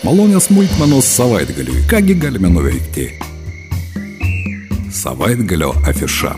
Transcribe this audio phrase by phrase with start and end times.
[0.00, 1.82] Malonės smulkmenos savaitgaliui.
[1.90, 3.10] Kągi galime nuveikti?
[5.02, 6.32] Savaitgalio afiša.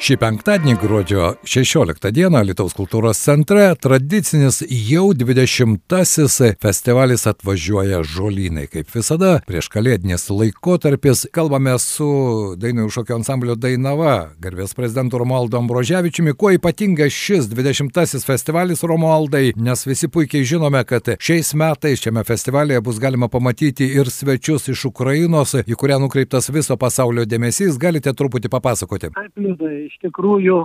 [0.00, 8.64] Šį penktadienį gruodžio 16 dieną Lietuvos kultūros centre tradicinis jau 20-asis festivalis atvažiuoja žolynai.
[8.72, 12.08] Kaip visada, prieš kalėdinės laikotarpis kalbame su
[12.56, 16.32] Dainų šokio ansamblio Dainava, garbės prezidentu Romualdo Ambroževičiumi.
[16.32, 22.80] Kuo ypatingas šis 20-asis festivalis Romualdai, nes visi puikiai žinome, kad šiais metais šiame festivalėje
[22.88, 27.76] bus galima pamatyti ir svečius iš Ukrainos, į kurią nukreiptas viso pasaulio dėmesys.
[27.76, 29.12] Galite truputį papasakoti?
[29.20, 30.56] Taip, Liudai, iš tikrųjų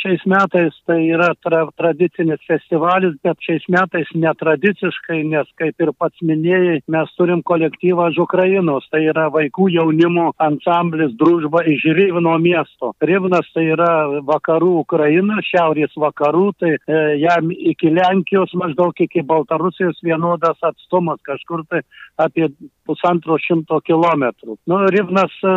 [0.00, 6.22] šiais metais tai yra tra tradicinis festivalis, bet šiais metais netradiciškai, nes kaip ir pats
[6.26, 12.92] minėjai, mes turim kolektyvą iš Ukrainos, tai yra vaikų jaunimo ansamblis Družba iš Rivno miesto.
[13.02, 19.98] Rivnas tai yra vakarų Ukraina, šiaurės vakarų, tai e, jam iki Lenkijos maždaug iki Baltarusijos
[20.06, 21.82] vienodas atstumas, kažkur tai
[22.20, 22.50] apie
[22.88, 24.58] pusantro šimto kilometrų.
[24.70, 25.54] Nu, Rivnas e,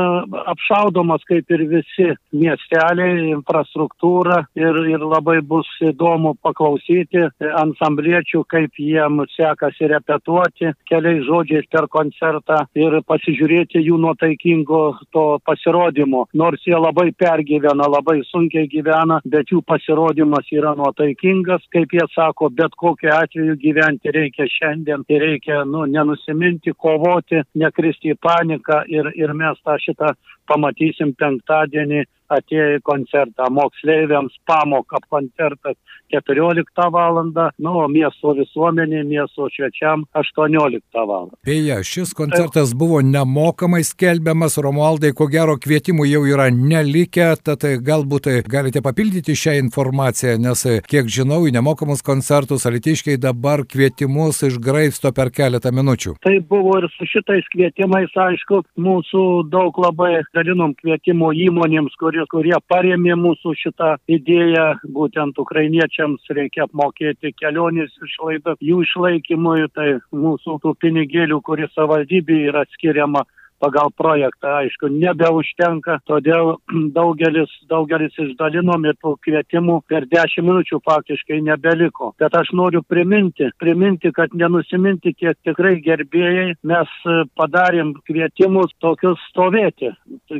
[0.53, 8.71] apšaudomas kaip ir visi miesteliai keliai, infrastruktūra ir, ir labai bus įdomu paklausyti ansambliečių, kaip
[8.79, 14.81] jiem sekasi repetuoti keliais žodžiais per koncertą ir pasižiūrėti jų nuotaikingo
[15.11, 16.27] to pasirodymo.
[16.33, 22.49] Nors jie labai pergyvena, labai sunkiai gyvena, bet jų pasirodymas yra nuotaikingas, kaip jie sako,
[22.49, 29.11] bet kokiu atveju gyventi reikia šiandien, tai reikia nu, nenusiminti, kovoti, nekristi į paniką ir,
[29.15, 30.13] ir mes tą šitą
[30.49, 32.03] pamatysim penktadienį
[32.39, 33.49] atėję į koncertą.
[33.53, 35.77] Moksleiviams pamoka koncertas
[36.13, 37.21] 14 val.
[37.57, 41.29] Nu, o miesto visuomenė, miesto švečiam 18 val.
[41.45, 48.29] Beje, šis koncertas buvo nemokamai skelbiamas, Romualdai, ko gero kvietimų jau yra nelikę, tad galbūt
[48.49, 55.31] galite papildyti šią informaciją, nes kiek žinau, į nemokamus koncertus alitiškiai dabar kvietimus išgraisto per
[55.33, 56.17] keletą minučių.
[56.23, 59.23] Tai buvo ir su šitais kvietimais, aišku, mūsų
[59.53, 67.33] daug labai dalinom kvietimų įmonėms, kurie kurie paremė mūsų šitą idėją, būtent ukrainiečiams reikia apmokėti
[67.39, 73.25] kelionės išlaidą jų išlaikymui, tai mūsų tų pinigėlių, kurie savaldybė yra skiriama
[73.63, 76.57] pagal projektą, aišku, nebeužtenka, todėl
[76.97, 82.11] daugelis, daugelis išdalinom ir tų kvietimų per 10 minučių faktiškai nebeliko.
[82.19, 89.21] Bet aš noriu priminti, priminti, kad nenusiminti, kiek tikrai gerbėjai mes e, padarėm kvietimus tokius
[89.31, 89.93] stovėti.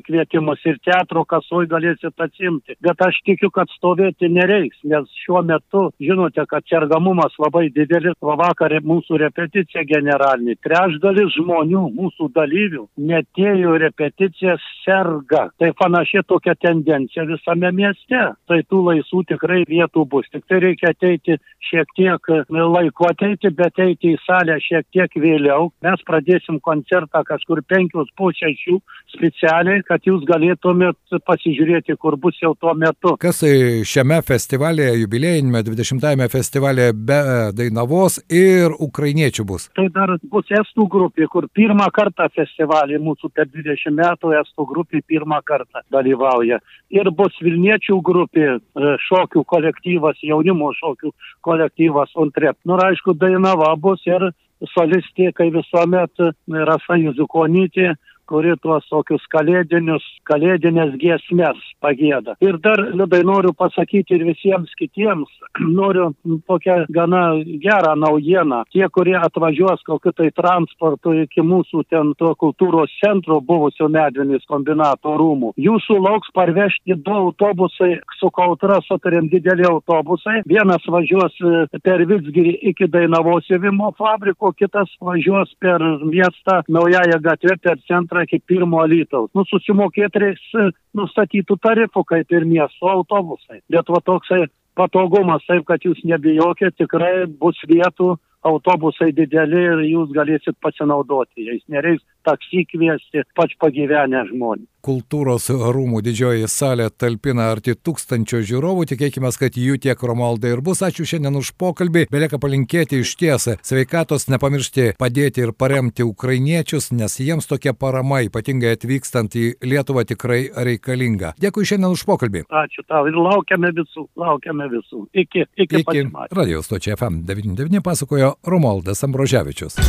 [0.04, 2.76] Kvietimus ir teatro kasoj galėsit atsimti.
[2.84, 8.18] Bet aš tikiu, kad stovėti nereiks, nes šiuo metu žinote, kad sergamumas labai didelis.
[8.24, 10.58] Vakar mūsų repeticija generalinė.
[10.66, 15.48] Trečdalis žmonių, mūsų dalyvių, netėjo repeticijas serga.
[15.62, 18.22] Tai panašiai tokia tendencija visame mieste.
[18.50, 20.28] Tai tų laisvų tikrai vietų bus.
[20.34, 25.70] Tik tai reikia ateiti šiek tiek laiko ateiti, bet eiti į salę šiek tiek vėliau.
[25.86, 28.80] Mes pradėsim koncertą kažkur penkios po šešių
[29.14, 33.16] specialiai, kad jūs galėtumėt pasižiūrėti, kur bus jau tuo metu.
[33.22, 33.44] Kas
[33.90, 37.20] šiame festivalėje, jubilėjinime 20-ame festivalėje be
[37.58, 39.70] Dainavos ir ukrainiečių bus?
[39.78, 45.04] Tai dar bus estų grupė, kur pirmą kartą festivalį mūsų per 20 metų estų grupė
[45.08, 46.60] pirmą kartą dalyvauja.
[46.94, 52.58] Ir bus Vilniečių grupė, e, šokių kolektyvas, jaunimo šokių kolektyvas Untrep.
[52.66, 54.32] Nu, ir aišku, Dainava bus ir
[54.72, 57.94] solistė, kai visuomet Rasa Juzukonytė
[58.30, 62.38] kuri tuos tokius kalėdinius, kalėdinės giesmės pagėda.
[62.44, 65.32] Ir dar, liudai, noriu pasakyti ir visiems kitiems,
[65.80, 66.12] noriu
[66.50, 67.24] tokią gana
[67.64, 68.64] gerą naujieną.
[68.74, 75.16] Tie, kurie atvažiuos kokiu tai transportu iki mūsų ten to kultūros centro buvusio medvinės kombinato
[75.20, 80.42] rūmų, jūsų lauks parvežti du autobusai su kautra sutarėm dideli autobusai.
[80.50, 87.58] Vienas važiuos e, per Vitsgirį iki Dainavos įvimo fabriko, kitas važiuos per miestą Naująją gatvę
[87.64, 89.32] per centrą centrą iki pirmo alytaus.
[89.34, 93.62] Nu, susimokėti reiks e, nustatytų tarifų, kaip ir miesto autobusai.
[93.70, 98.18] Bet va toksai patogumas, taip kad jūs nebijokit, tikrai bus vietų,
[98.50, 101.64] autobusai dideli ir jūs galėsit pasinaudoti jais.
[101.72, 108.86] Nereiks taksi kviesti, pač pagyvenę žmonės kultūros rūmų didžioji salė talpina arti tūkstančio žiūrovų.
[108.92, 110.84] Tikėkime, kad jų tiek Romaldai ir bus.
[110.84, 112.06] Ačiū šiandien už pokalbį.
[112.12, 118.76] Belieka palinkėti iš tiesą sveikatos, nepamiršti padėti ir paremti ukrainiečius, nes jiems tokia parama, ypatingai
[118.76, 121.34] atvykstant į Lietuvą, tikrai reikalinga.
[121.40, 122.44] Dėkui šiandien už pokalbį.
[122.64, 125.06] Ačiū tau ir laukiame visų, laukiame visų.
[125.16, 126.06] Iki, iki, iki.
[126.36, 129.80] Radio stočia FM 99 pasakojo Romaldas Ambroževičius.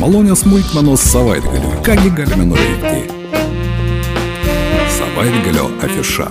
[0.00, 1.80] Malonės smulkmenos savaitgaliui.
[1.84, 3.20] Kągi galime nuveikti?
[5.20, 6.26] savaitgalio afiša